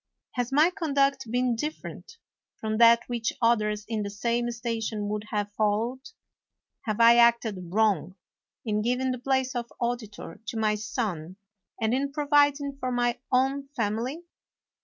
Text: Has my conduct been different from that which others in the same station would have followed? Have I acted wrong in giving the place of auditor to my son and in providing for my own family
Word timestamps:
Has 0.31 0.51
my 0.51 0.71
conduct 0.71 1.29
been 1.29 1.55
different 1.55 2.17
from 2.59 2.79
that 2.79 3.03
which 3.07 3.33
others 3.39 3.85
in 3.87 4.01
the 4.01 4.09
same 4.09 4.49
station 4.49 5.07
would 5.09 5.25
have 5.29 5.51
followed? 5.53 6.09
Have 6.85 6.99
I 6.99 7.17
acted 7.17 7.69
wrong 7.71 8.15
in 8.65 8.81
giving 8.81 9.11
the 9.11 9.19
place 9.19 9.53
of 9.53 9.71
auditor 9.79 10.39
to 10.47 10.57
my 10.57 10.73
son 10.73 11.35
and 11.79 11.93
in 11.93 12.11
providing 12.11 12.77
for 12.79 12.91
my 12.91 13.19
own 13.31 13.67
family 13.75 14.23